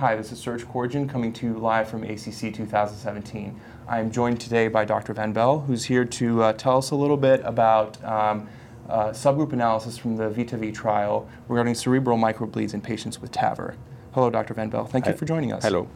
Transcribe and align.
Hi, 0.00 0.16
this 0.16 0.32
is 0.32 0.38
Serge 0.38 0.66
Corrigan 0.66 1.06
coming 1.06 1.30
to 1.34 1.46
you 1.46 1.58
live 1.58 1.86
from 1.86 2.04
ACC 2.04 2.54
2017. 2.54 3.60
I'm 3.86 4.10
joined 4.10 4.40
today 4.40 4.66
by 4.66 4.86
Dr. 4.86 5.12
Van 5.12 5.34
Belle, 5.34 5.60
who's 5.60 5.84
here 5.84 6.06
to 6.06 6.42
uh, 6.42 6.52
tell 6.54 6.78
us 6.78 6.90
a 6.90 6.94
little 6.94 7.18
bit 7.18 7.42
about 7.44 8.02
um, 8.02 8.48
uh, 8.88 9.08
subgroup 9.10 9.52
analysis 9.52 9.98
from 9.98 10.16
the 10.16 10.30
VITA-V 10.30 10.72
trial 10.72 11.28
regarding 11.48 11.74
cerebral 11.74 12.16
microbleeds 12.16 12.72
in 12.72 12.80
patients 12.80 13.20
with 13.20 13.30
TAVR. 13.30 13.76
Hello, 14.12 14.28
Dr. 14.28 14.54
Van 14.54 14.68
Belle. 14.68 14.86
Thank 14.86 15.06
you 15.06 15.12
for 15.12 15.24
joining 15.24 15.52
us. 15.52 15.62
Hello. 15.62 15.86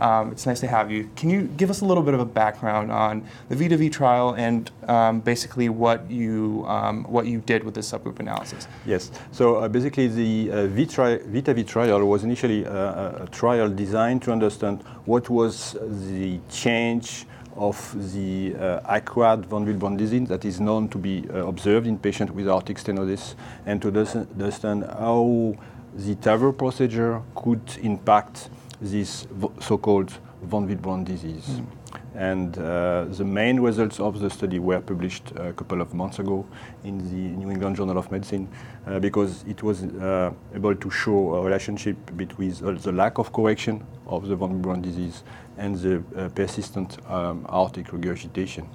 Um, 0.00 0.32
it's 0.32 0.46
nice 0.46 0.58
to 0.60 0.66
have 0.66 0.90
you. 0.90 1.08
Can 1.14 1.30
you 1.30 1.42
give 1.42 1.70
us 1.70 1.80
a 1.80 1.84
little 1.84 2.02
bit 2.02 2.12
of 2.12 2.18
a 2.18 2.24
background 2.24 2.90
on 2.90 3.24
the 3.48 3.54
VITA-V 3.54 3.88
trial 3.90 4.34
and 4.36 4.68
um, 4.88 5.20
basically 5.20 5.68
what 5.68 6.10
you 6.10 6.64
um, 6.66 7.04
what 7.04 7.26
you 7.26 7.38
did 7.38 7.62
with 7.62 7.74
this 7.74 7.92
subgroup 7.92 8.18
analysis? 8.18 8.66
Yes. 8.84 9.12
So 9.30 9.56
uh, 9.56 9.68
basically, 9.68 10.08
the 10.08 10.50
uh, 10.50 10.66
VITA-V 10.66 11.62
trial 11.62 12.04
was 12.04 12.24
initially 12.24 12.64
a, 12.64 13.22
a 13.22 13.28
trial 13.30 13.68
designed 13.68 14.22
to 14.22 14.32
understand 14.32 14.82
what 15.04 15.30
was 15.30 15.76
the 16.10 16.40
change 16.50 17.26
of 17.54 17.76
the 18.12 18.56
uh, 18.56 18.80
acquired 18.86 19.46
von 19.46 19.64
Willebrand 19.64 19.98
disease 19.98 20.28
that 20.28 20.44
is 20.44 20.58
known 20.58 20.88
to 20.88 20.98
be 20.98 21.28
uh, 21.30 21.46
observed 21.46 21.86
in 21.86 21.96
patients 21.96 22.32
with 22.32 22.48
aortic 22.48 22.78
stenosis, 22.78 23.36
and 23.66 23.80
to 23.82 23.88
understand 23.88 24.84
how 24.84 25.54
the 25.94 26.14
TAVR 26.16 26.56
procedure 26.56 27.22
could 27.34 27.62
impact 27.82 28.48
this 28.80 29.26
so-called 29.60 30.12
von 30.42 30.66
Willebrand 30.66 31.04
disease. 31.04 31.46
Mm. 31.48 31.66
And 32.14 32.58
uh, 32.58 33.06
the 33.08 33.24
main 33.24 33.60
results 33.60 33.98
of 33.98 34.20
the 34.20 34.28
study 34.28 34.58
were 34.58 34.80
published 34.80 35.32
a 35.36 35.52
couple 35.52 35.80
of 35.80 35.94
months 35.94 36.18
ago 36.18 36.46
in 36.84 36.98
the 36.98 37.36
New 37.36 37.50
England 37.50 37.76
Journal 37.76 37.96
of 37.96 38.10
Medicine 38.10 38.48
uh, 38.86 38.98
because 38.98 39.44
it 39.48 39.62
was 39.62 39.84
uh, 39.84 40.30
able 40.54 40.74
to 40.74 40.90
show 40.90 41.34
a 41.36 41.42
relationship 41.42 41.96
between 42.16 42.52
the 42.52 42.92
lack 42.92 43.18
of 43.18 43.32
correction 43.32 43.86
of 44.06 44.28
the 44.28 44.36
von 44.36 44.62
Willebrand 44.62 44.82
disease 44.82 45.22
and 45.56 45.76
the 45.76 46.02
uh, 46.16 46.28
persistent 46.30 46.98
um, 47.10 47.46
aortic 47.48 47.92
regurgitation 47.92 48.68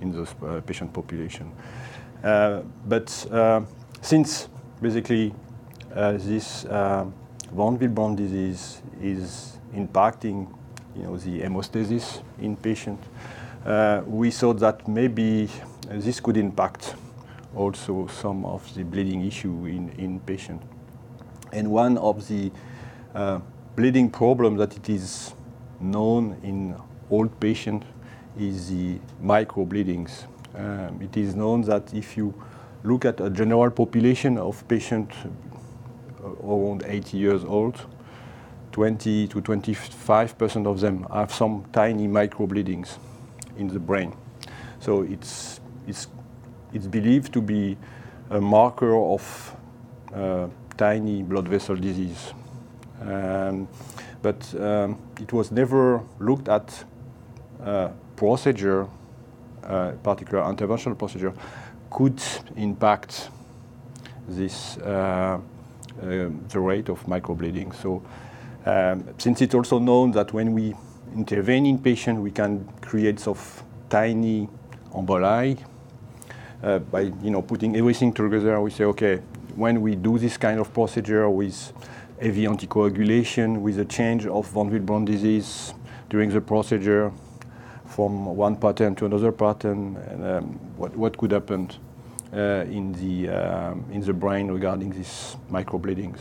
in 0.00 0.12
those 0.12 0.34
uh, 0.42 0.60
patient 0.66 0.92
population. 0.92 1.50
Uh, 2.22 2.60
but 2.86 3.08
since 4.02 4.48
basically 4.80 5.32
this 5.94 6.64
von 7.52 7.78
Willebrand 7.78 8.16
disease 8.16 8.82
is 9.02 9.58
impacting 9.74 10.46
you 10.96 11.02
know, 11.02 11.16
the 11.16 11.40
hemostasis 11.40 12.22
in 12.40 12.56
patients. 12.56 13.06
Uh, 13.64 14.02
we 14.06 14.30
thought 14.30 14.58
that 14.58 14.88
maybe 14.88 15.48
this 15.88 16.20
could 16.20 16.36
impact 16.36 16.94
also 17.54 18.06
some 18.06 18.44
of 18.44 18.74
the 18.74 18.82
bleeding 18.82 19.24
issue 19.26 19.66
in, 19.66 19.90
in 19.98 20.18
patients. 20.20 20.64
And 21.52 21.70
one 21.70 21.98
of 21.98 22.26
the 22.28 22.50
uh, 23.14 23.40
bleeding 23.76 24.10
problems 24.10 24.58
that 24.58 24.76
it 24.76 24.88
is 24.88 25.34
known 25.80 26.38
in 26.42 26.74
old 27.10 27.38
patients 27.38 27.86
is 28.38 28.70
the 28.70 28.98
microbleedings. 29.22 30.24
Um, 30.54 31.00
it 31.02 31.16
is 31.16 31.34
known 31.34 31.62
that 31.62 31.92
if 31.92 32.16
you 32.16 32.34
look 32.82 33.04
at 33.04 33.20
a 33.20 33.28
general 33.30 33.70
population 33.70 34.38
of 34.38 34.66
patients 34.68 35.14
uh, 35.24 35.28
around 36.22 36.84
80 36.86 37.16
years 37.16 37.44
old, 37.44 37.86
20 38.72 39.28
to 39.28 39.40
25 39.40 40.38
percent 40.38 40.66
of 40.66 40.80
them 40.80 41.06
have 41.12 41.32
some 41.32 41.64
tiny 41.72 42.08
microbleedings 42.08 42.98
in 43.56 43.68
the 43.68 43.78
brain. 43.78 44.14
So 44.80 45.02
it's, 45.02 45.60
it's, 45.86 46.08
it's 46.72 46.86
believed 46.86 47.32
to 47.34 47.42
be 47.42 47.76
a 48.30 48.40
marker 48.40 48.96
of 48.96 49.56
uh, 50.14 50.48
tiny 50.76 51.22
blood 51.22 51.48
vessel 51.48 51.76
disease. 51.76 52.32
Um, 53.00 53.68
but 54.22 54.54
um, 54.60 54.98
it 55.20 55.32
was 55.32 55.50
never 55.50 56.02
looked 56.18 56.48
at 56.48 56.84
uh, 57.64 57.88
procedure, 58.16 58.86
uh, 59.64 59.92
particular 60.02 60.44
interventional 60.44 60.96
procedure, 60.96 61.32
could 61.90 62.22
impact 62.56 63.28
this 64.28 64.78
uh, 64.78 64.82
uh 64.88 65.38
the 66.00 66.60
rate 66.60 66.88
of 66.88 67.04
microbleeding. 67.06 67.74
So 67.74 68.02
um, 68.64 69.04
since 69.18 69.42
it's 69.42 69.54
also 69.54 69.78
known 69.78 70.12
that 70.12 70.32
when 70.32 70.52
we 70.52 70.74
intervene 71.14 71.66
in 71.66 71.78
patient, 71.78 72.20
we 72.20 72.30
can 72.30 72.68
create 72.80 73.20
sort 73.20 73.38
of 73.38 73.62
tiny 73.88 74.48
emboli 74.94 75.58
uh, 76.62 76.78
by 76.78 77.00
you 77.00 77.30
know 77.30 77.42
putting 77.42 77.76
everything 77.76 78.12
together. 78.12 78.60
We 78.60 78.70
say, 78.70 78.84
okay, 78.84 79.20
when 79.56 79.80
we 79.80 79.96
do 79.96 80.18
this 80.18 80.36
kind 80.36 80.60
of 80.60 80.72
procedure 80.72 81.28
with 81.28 81.72
heavy 82.20 82.44
anticoagulation, 82.44 83.60
with 83.60 83.78
a 83.78 83.84
change 83.84 84.26
of 84.26 84.46
von 84.48 84.70
Willebrand 84.70 85.06
disease 85.06 85.74
during 86.08 86.30
the 86.30 86.40
procedure 86.40 87.12
from 87.86 88.26
one 88.36 88.56
pattern 88.56 88.94
to 88.94 89.06
another 89.06 89.32
pattern, 89.32 89.96
and 90.08 90.24
um, 90.24 90.44
what, 90.76 90.96
what 90.96 91.16
could 91.18 91.32
happen 91.32 91.68
uh, 91.68 91.74
in 92.32 92.92
the 92.92 93.28
um, 93.28 93.84
in 93.92 94.00
the 94.00 94.12
brain 94.12 94.50
regarding 94.50 94.90
these 94.90 95.36
microbleedings. 95.50 96.18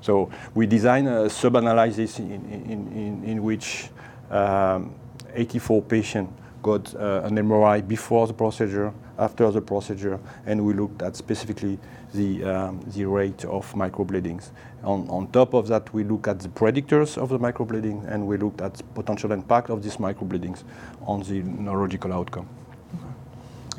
So 0.00 0.30
we 0.54 0.66
design 0.66 1.06
a 1.06 1.30
sub-analysis 1.30 2.18
in, 2.18 2.32
in, 2.32 2.92
in, 2.92 3.24
in 3.24 3.42
which 3.42 3.88
um, 4.30 4.94
84 5.32 5.82
patients 5.82 6.32
got 6.62 6.94
uh, 6.94 7.22
an 7.24 7.36
MRI 7.36 7.86
before 7.86 8.26
the 8.26 8.34
procedure, 8.34 8.92
after 9.18 9.50
the 9.50 9.60
procedure, 9.60 10.18
and 10.46 10.64
we 10.64 10.74
looked 10.74 11.02
at 11.02 11.16
specifically 11.16 11.78
the, 12.12 12.44
um, 12.44 12.80
the 12.88 13.04
rate 13.04 13.44
of 13.46 13.72
microbleedings. 13.74 14.50
On, 14.82 15.08
on 15.08 15.28
top 15.28 15.54
of 15.54 15.68
that, 15.68 15.92
we 15.94 16.04
look 16.04 16.28
at 16.28 16.40
the 16.40 16.48
predictors 16.48 17.16
of 17.16 17.28
the 17.28 17.38
microbleeding, 17.38 18.06
and 18.12 18.26
we 18.26 18.36
looked 18.36 18.60
at 18.60 18.82
potential 18.94 19.32
impact 19.32 19.70
of 19.70 19.82
these 19.82 19.96
microbleedings 19.96 20.64
on 21.02 21.22
the 21.22 21.42
neurological 21.42 22.12
outcome. 22.12 22.48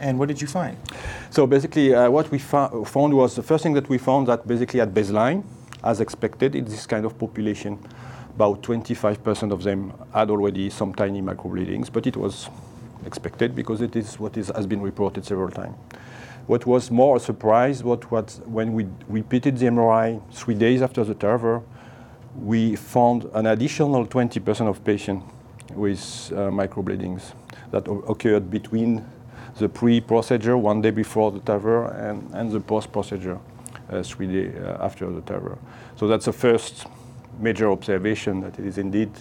And 0.01 0.17
what 0.17 0.27
did 0.27 0.41
you 0.41 0.47
find? 0.47 0.77
So 1.29 1.45
basically, 1.45 1.93
uh, 1.93 2.09
what 2.09 2.29
we 2.31 2.39
fo 2.39 2.83
found 2.83 3.13
was 3.13 3.35
the 3.35 3.43
first 3.43 3.61
thing 3.63 3.73
that 3.73 3.87
we 3.87 3.99
found 3.99 4.27
that 4.27 4.47
basically 4.47 4.81
at 4.81 4.93
baseline, 4.93 5.43
as 5.83 6.01
expected 6.01 6.55
in 6.55 6.65
this 6.65 6.87
kind 6.87 7.05
of 7.05 7.17
population. 7.19 7.77
About 8.35 8.63
25% 8.63 9.51
of 9.51 9.61
them 9.61 9.93
had 10.13 10.31
already 10.31 10.69
some 10.71 10.95
tiny 10.95 11.21
microbleedings, 11.21 11.91
but 11.91 12.07
it 12.07 12.17
was 12.17 12.49
expected 13.05 13.55
because 13.55 13.81
it 13.81 13.95
is 13.95 14.19
what 14.19 14.37
is, 14.37 14.51
has 14.55 14.65
been 14.65 14.81
reported 14.81 15.23
several 15.23 15.51
times. 15.51 15.75
What 16.47 16.65
was 16.65 16.89
more 16.89 17.17
a 17.17 17.19
surprise 17.19 17.83
was 17.83 18.41
when 18.45 18.73
we 18.73 18.87
repeated 19.07 19.57
the 19.57 19.67
MRI 19.67 20.21
three 20.33 20.55
days 20.55 20.81
after 20.81 21.03
the 21.03 21.13
TAVR, 21.13 21.61
we 22.35 22.75
found 22.75 23.25
an 23.33 23.45
additional 23.45 24.07
20% 24.07 24.67
of 24.67 24.83
patients 24.83 25.23
with 25.75 25.99
uh, 26.33 26.49
microbleedings 26.49 27.33
that 27.71 27.87
occurred 27.87 28.49
between 28.49 29.05
the 29.57 29.69
pre-procedure, 29.69 30.57
one 30.57 30.81
day 30.81 30.91
before 30.91 31.31
the 31.31 31.39
TAVR, 31.39 32.09
and, 32.09 32.29
and 32.33 32.51
the 32.51 32.59
post-procedure. 32.59 33.39
Uh, 33.91 34.01
three 34.01 34.27
days 34.27 34.55
uh, 34.55 34.77
after 34.79 35.11
the 35.11 35.21
TAVR. 35.21 35.57
So 35.97 36.07
that's 36.07 36.23
the 36.23 36.31
first 36.31 36.85
major 37.39 37.69
observation 37.69 38.39
that 38.39 38.57
it 38.57 38.65
is 38.65 38.77
indeed 38.77 39.11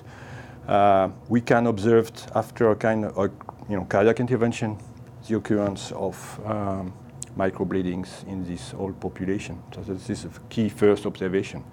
uh, 0.68 1.08
we 1.28 1.40
can 1.40 1.66
observe 1.66 2.12
after 2.36 2.70
a 2.70 2.76
kind 2.76 3.06
of 3.06 3.32
you 3.68 3.76
know, 3.76 3.84
cardiac 3.86 4.20
intervention 4.20 4.78
the 5.26 5.36
occurrence 5.36 5.90
of 5.92 6.40
um, 6.46 6.92
microbleedings 7.36 8.24
in 8.28 8.44
this 8.44 8.70
whole 8.70 8.92
population. 8.92 9.60
So 9.74 9.80
this 9.80 10.08
is 10.08 10.24
a 10.24 10.30
key 10.48 10.68
first 10.68 11.04
observation. 11.04 11.64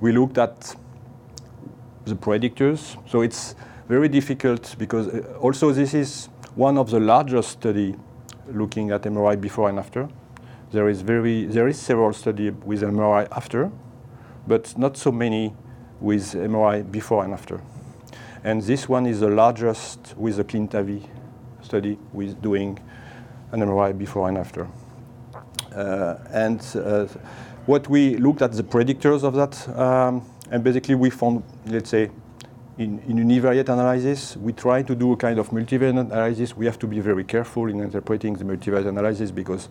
We 0.00 0.12
looked 0.12 0.38
at 0.38 0.74
the 2.06 2.14
predictors. 2.14 2.96
So 3.06 3.20
it's 3.20 3.54
very 3.86 4.08
difficult 4.08 4.76
because 4.78 5.08
also 5.40 5.72
this 5.72 5.92
is 5.92 6.30
one 6.54 6.78
of 6.78 6.90
the 6.90 7.00
largest 7.00 7.50
study 7.50 7.96
looking 8.52 8.90
at 8.90 9.02
MRI 9.02 9.40
before 9.40 9.68
and 9.68 9.78
after. 9.78 10.08
There 10.72 10.88
is 10.88 11.00
very 11.00 11.44
there 11.44 11.68
is 11.68 11.78
several 11.78 12.12
study 12.12 12.50
with 12.50 12.82
MRI 12.82 13.28
after, 13.30 13.70
but 14.46 14.76
not 14.76 14.96
so 14.96 15.12
many 15.12 15.54
with 16.00 16.34
MRI 16.34 16.90
before 16.90 17.24
and 17.24 17.32
after. 17.32 17.60
And 18.44 18.62
this 18.62 18.88
one 18.88 19.06
is 19.06 19.20
the 19.20 19.28
largest 19.28 20.14
with 20.16 20.36
the 20.36 20.44
CLEAN-TAVI 20.44 21.08
study 21.62 21.98
with 22.12 22.40
doing 22.42 22.78
an 23.52 23.60
MRI 23.60 23.96
before 23.96 24.28
and 24.28 24.38
after. 24.38 24.68
Uh, 25.74 26.16
and 26.30 26.60
uh, 26.76 27.06
what 27.66 27.88
we 27.88 28.16
looked 28.16 28.42
at 28.42 28.52
the 28.52 28.62
predictors 28.62 29.24
of 29.24 29.34
that, 29.34 29.68
um, 29.78 30.22
and 30.50 30.62
basically 30.62 30.94
we 30.94 31.10
found, 31.10 31.42
let's 31.66 31.90
say, 31.90 32.10
in, 32.78 32.98
in 33.08 33.16
univariate 33.16 33.68
analysis, 33.70 34.36
we 34.36 34.52
try 34.52 34.82
to 34.82 34.94
do 34.94 35.12
a 35.12 35.16
kind 35.16 35.38
of 35.38 35.50
multivariate 35.50 35.98
analysis. 35.98 36.56
We 36.56 36.66
have 36.66 36.78
to 36.80 36.86
be 36.86 37.00
very 37.00 37.24
careful 37.24 37.68
in 37.68 37.80
interpreting 37.80 38.34
the 38.34 38.44
multivariate 38.44 38.86
analysis 38.86 39.30
because 39.30 39.68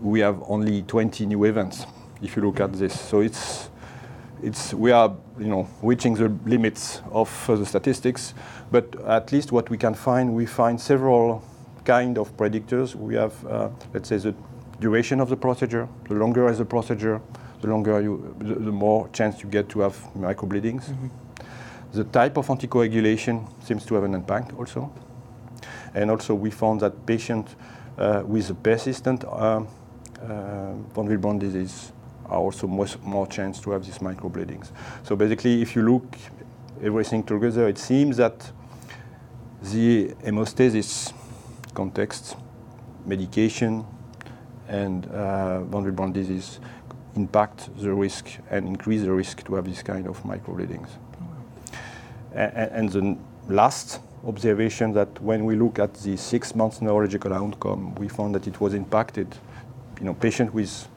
we 0.00 0.20
have 0.20 0.42
only 0.48 0.82
20 0.82 1.26
new 1.26 1.44
events 1.44 1.86
if 2.20 2.36
you 2.36 2.42
look 2.42 2.58
at 2.60 2.72
this. 2.72 3.00
So 3.00 3.20
it's, 3.20 3.68
it's, 4.42 4.74
we 4.74 4.90
are 4.90 5.14
you 5.38 5.46
know, 5.46 5.68
reaching 5.82 6.14
the 6.14 6.28
limits 6.44 7.00
of 7.12 7.30
uh, 7.48 7.56
the 7.56 7.66
statistics, 7.66 8.34
but 8.72 9.00
at 9.06 9.30
least 9.30 9.52
what 9.52 9.70
we 9.70 9.78
can 9.78 9.94
find, 9.94 10.34
we 10.34 10.46
find 10.46 10.80
several 10.80 11.44
kind 11.84 12.18
of 12.18 12.36
predictors. 12.36 12.96
We 12.96 13.14
have, 13.14 13.46
uh, 13.46 13.68
let's 13.94 14.08
say, 14.08 14.16
the 14.16 14.34
duration 14.80 15.20
of 15.20 15.28
the 15.28 15.36
procedure. 15.36 15.88
The 16.08 16.14
longer 16.14 16.48
is 16.48 16.58
the 16.58 16.64
procedure, 16.64 17.20
the 17.60 17.68
longer 17.68 18.00
you, 18.00 18.34
the, 18.38 18.54
the 18.54 18.72
more 18.72 19.08
chance 19.10 19.44
you 19.44 19.48
get 19.48 19.68
to 19.70 19.80
have 19.80 19.96
microbleedings. 20.16 20.88
Mm 20.88 20.96
-hmm 20.96 21.22
The 21.92 22.04
type 22.04 22.38
of 22.38 22.46
anticoagulation 22.48 23.46
seems 23.62 23.84
to 23.86 23.94
have 23.94 24.04
an 24.04 24.14
impact 24.14 24.52
also. 24.58 24.90
And 25.94 26.10
also 26.10 26.34
we 26.34 26.50
found 26.50 26.80
that 26.80 27.04
patients 27.04 27.54
uh, 27.98 28.22
with 28.24 28.62
persistent 28.62 29.24
uh, 29.24 29.28
uh, 29.28 29.64
von 30.94 31.06
Willebrand 31.06 31.40
disease 31.40 31.92
are 32.26 32.38
also 32.38 32.66
more, 32.66 32.86
more 33.02 33.26
chance 33.26 33.60
to 33.60 33.72
have 33.72 33.84
these 33.84 33.98
microbleedings. 33.98 34.70
So 35.02 35.16
basically, 35.16 35.60
if 35.60 35.76
you 35.76 35.82
look 35.82 36.16
everything 36.82 37.24
together, 37.24 37.68
it 37.68 37.78
seems 37.78 38.16
that 38.16 38.50
the 39.62 40.14
hemostasis 40.24 41.12
context, 41.74 42.36
medication, 43.04 43.84
and 44.68 45.06
uh, 45.06 45.60
von 45.64 45.84
Willebrand 45.84 46.14
disease 46.14 46.58
impact 47.14 47.68
the 47.76 47.92
risk 47.92 48.38
and 48.50 48.66
increase 48.66 49.02
the 49.02 49.12
risk 49.12 49.44
to 49.44 49.54
have 49.56 49.66
this 49.66 49.82
kind 49.82 50.06
of 50.06 50.22
microbleedings. 50.22 50.88
And, 52.34 52.90
the 52.90 53.16
last 53.48 54.00
observation 54.26 54.92
that 54.92 55.20
when 55.20 55.44
we 55.44 55.56
look 55.56 55.78
at 55.78 55.94
the 55.94 56.16
six 56.16 56.54
months 56.54 56.80
neurological 56.80 57.32
outcome, 57.32 57.94
we 57.96 58.08
found 58.08 58.34
that 58.34 58.46
it 58.46 58.60
was 58.60 58.74
impacted. 58.74 59.34
You 59.98 60.06
know, 60.06 60.14
patient 60.14 60.54
with 60.54 60.88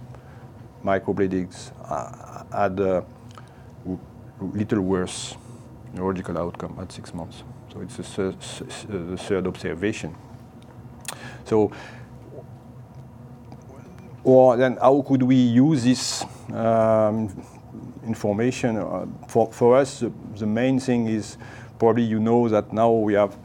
microbleedings 0.84 1.72
uh, 1.90 2.44
had 2.52 2.80
a 2.80 3.06
little 4.40 4.82
worse 4.82 5.36
neurological 5.94 6.38
outcome 6.38 6.78
at 6.80 6.92
six 6.92 7.14
months. 7.14 7.44
So 7.74 7.82
it's 7.82 7.98
the 7.98 9.18
third 9.18 9.48
observation. 9.48 10.16
So, 11.46 11.72
or 14.24 14.58
then 14.58 14.78
how 14.78 15.02
could 15.02 15.24
we 15.24 15.36
use 15.36 15.84
this 15.84 16.24
um, 16.54 17.30
information? 18.06 18.78
Uh, 18.78 19.06
for, 19.28 19.52
for 19.52 19.78
us, 19.78 20.00
the, 20.00 20.12
the, 20.38 20.46
main 20.46 20.80
thing 20.80 21.08
is 21.08 21.38
probably 21.80 22.04
you 22.04 22.20
know 22.20 22.48
that 22.50 22.72
now 22.74 22.92
we 22.92 23.14
have 23.14 23.38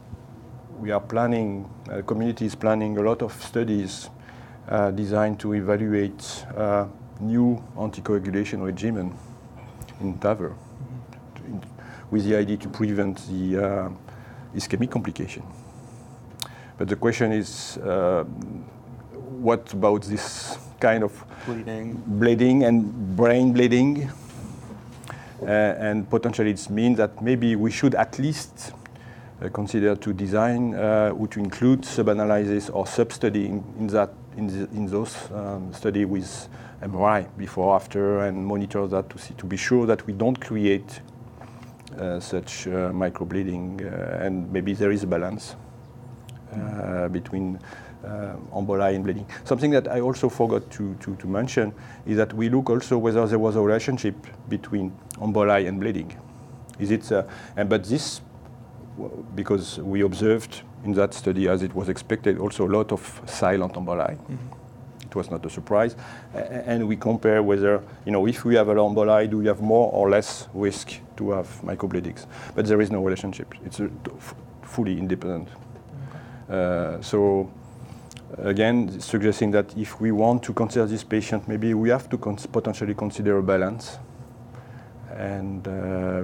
we 0.81 0.89
are 0.89 0.99
planning, 0.99 1.69
uh, 1.91 2.01
community 2.01 2.45
is 2.45 2.55
planning 2.55 2.97
a 2.97 3.01
lot 3.01 3.21
of 3.21 3.31
studies 3.43 4.09
uh, 4.67 4.89
designed 4.89 5.39
to 5.39 5.53
evaluate 5.53 6.45
uh, 6.57 6.87
new 7.19 7.63
anticoagulation 7.77 8.63
regimen 8.65 9.15
in 9.99 10.17
TAVR 10.17 10.49
mm-hmm. 10.49 11.59
with 12.09 12.25
the 12.25 12.35
idea 12.35 12.57
to 12.57 12.67
prevent 12.69 13.17
the 13.27 13.63
uh, 13.63 13.89
ischemic 14.55 14.89
complication. 14.89 15.43
But 16.79 16.87
the 16.87 16.95
question 16.95 17.31
is, 17.31 17.77
uh, 17.77 18.23
what 18.23 19.71
about 19.73 20.01
this 20.01 20.57
kind 20.79 21.03
of 21.03 21.23
bleeding, 21.45 22.01
bleeding 22.07 22.63
and 22.63 23.15
brain 23.15 23.53
bleeding? 23.53 24.09
Uh, 25.41 25.45
and 25.45 26.09
potentially 26.09 26.51
it 26.51 26.69
means 26.69 26.97
that 26.97 27.21
maybe 27.21 27.55
we 27.55 27.71
should 27.71 27.95
at 27.95 28.19
least 28.19 28.73
uh, 29.41 29.49
consider 29.49 29.95
to 29.95 30.13
design 30.13 30.75
uh, 30.75 31.13
or 31.17 31.27
to 31.27 31.39
include 31.39 31.83
sub-analysis 31.83 32.69
or 32.69 32.85
sub-study 32.85 33.47
in, 33.47 33.87
that 33.87 34.11
in, 34.37 34.85
those 34.85 35.31
um, 35.31 35.73
study 35.73 36.05
with 36.05 36.47
MRI 36.83 37.27
before, 37.37 37.75
after, 37.75 38.21
and 38.21 38.45
monitor 38.45 38.85
that 38.87 39.09
to 39.09 39.17
see 39.17 39.33
to 39.35 39.45
be 39.45 39.57
sure 39.57 39.85
that 39.85 40.05
we 40.05 40.13
don't 40.13 40.39
create 40.39 41.01
such 42.19 42.65
microbleeding, 42.65 43.81
and 44.25 44.51
maybe 44.51 44.73
there 44.73 44.91
is 44.91 45.03
a 45.03 45.07
balance 45.07 45.55
uh, 46.51 47.07
between 47.09 47.59
uh, 48.03 48.35
emboli 48.53 48.95
and 48.95 49.03
bleeding. 49.03 49.25
Something 49.43 49.71
that 49.71 49.87
I 49.87 49.99
also 50.01 50.29
forgot 50.29 50.69
to, 50.71 50.95
to, 50.95 51.15
to, 51.15 51.27
mention 51.27 51.73
is 52.05 52.17
that 52.17 52.33
we 52.33 52.49
look 52.49 52.69
also 52.69 52.97
whether 52.97 53.25
there 53.27 53.39
was 53.39 53.55
a 53.55 53.61
relationship 53.61 54.15
between 54.49 54.91
emboli 55.13 55.67
and 55.67 55.79
bleeding. 55.79 56.17
Is 56.79 56.91
it, 56.91 57.11
uh, 57.11 57.23
and, 57.55 57.69
but 57.69 57.83
this, 57.83 58.21
because 59.35 59.77
we 59.79 60.01
observed 60.01 60.63
in 60.83 60.93
that 60.93 61.13
study, 61.13 61.47
as 61.47 61.61
it 61.61 61.73
was 61.75 61.89
expected, 61.89 62.39
also 62.39 62.67
a 62.67 62.71
lot 62.71 62.91
of 62.91 63.21
silent 63.25 63.73
emboli. 63.73 64.17
Mm-hmm. 64.17 64.35
It 65.05 65.15
was 65.15 65.29
not 65.29 65.45
a 65.45 65.49
surprise. 65.49 65.95
And 66.33 66.87
we 66.87 66.95
compare 66.95 67.43
whether, 67.43 67.83
you 68.05 68.11
know, 68.13 68.25
if 68.27 68.45
we 68.45 68.55
have 68.55 68.69
an 68.69 68.77
emboli, 68.77 69.29
do 69.29 69.39
we 69.39 69.47
have 69.47 69.61
more 69.61 69.91
or 69.91 70.09
less 70.09 70.47
risk 70.53 70.93
to 71.17 71.31
have 71.31 71.47
microbleedings? 71.63 72.25
But 72.55 72.65
there 72.65 72.79
is 72.81 72.89
no 72.89 73.03
relationship. 73.03 73.53
It's 73.65 73.79
a, 73.79 73.89
fully 74.63 74.97
independent 74.97 75.49
uh, 75.49 75.70
so 77.01 77.49
again, 78.39 78.99
suggesting 78.99 79.51
that 79.51 79.77
if 79.77 79.99
we 80.01 80.11
want 80.11 80.43
to 80.43 80.53
consider 80.53 80.85
this 80.85 81.03
patient, 81.03 81.47
maybe 81.47 81.73
we 81.73 81.89
have 81.89 82.09
to 82.09 82.17
cons 82.17 82.45
potentially 82.45 82.93
consider 82.93 83.37
a 83.37 83.43
balance 83.43 83.97
and 85.15 85.67
uh, 85.67 86.23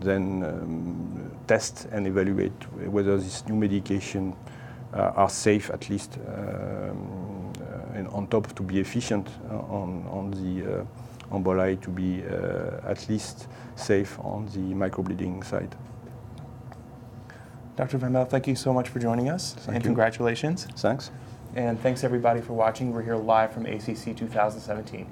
then 0.00 0.42
um, 0.42 1.30
test 1.46 1.86
and 1.92 2.06
evaluate 2.06 2.52
whether 2.90 3.16
this 3.16 3.46
new 3.48 3.54
medication 3.54 4.34
uh, 4.92 5.12
are 5.16 5.30
safe 5.30 5.70
at 5.70 5.88
least 5.88 6.18
um, 6.26 7.52
uh, 7.60 7.98
and 7.98 8.08
on 8.08 8.26
top 8.26 8.52
to 8.54 8.62
be 8.62 8.78
efficient 8.80 9.28
on, 9.50 10.06
on 10.10 10.30
the 10.32 10.80
uh, 10.80 10.84
emboli 11.36 11.80
to 11.80 11.90
be 11.90 12.22
uh, 12.24 12.90
at 12.90 13.08
least 13.08 13.46
safe 13.76 14.18
on 14.20 14.46
the 14.46 14.74
microbleeding 14.74 15.44
side. 15.44 15.74
Dr. 17.76 17.98
Van 17.98 18.12
Belle, 18.12 18.24
thank 18.26 18.46
you 18.46 18.54
so 18.54 18.72
much 18.72 18.88
for 18.88 18.98
joining 18.98 19.30
us, 19.30 19.54
thank 19.54 19.68
and 19.76 19.84
you. 19.84 19.88
congratulations. 19.88 20.66
Thanks. 20.76 21.10
And 21.54 21.80
thanks 21.80 22.04
everybody 22.04 22.40
for 22.40 22.52
watching. 22.54 22.92
We're 22.92 23.02
here 23.02 23.16
live 23.16 23.52
from 23.52 23.66
ACC 23.66 24.16
2017. 24.16 25.06